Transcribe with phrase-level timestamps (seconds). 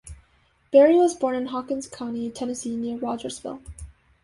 [0.71, 3.61] Berry was born in Hawkins County, Tennessee, near Rogersville.